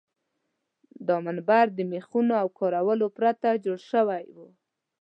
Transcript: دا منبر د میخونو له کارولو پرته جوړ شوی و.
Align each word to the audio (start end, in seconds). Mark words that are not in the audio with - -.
دا 1.07 1.17
منبر 1.25 1.65
د 1.77 1.79
میخونو 1.91 2.33
له 2.41 2.49
کارولو 2.59 3.07
پرته 3.17 3.49
جوړ 3.65 3.79
شوی 3.91 4.23
و. 4.35 4.37